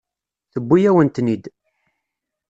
Tewwi-yawen-ten-id. 0.53 1.45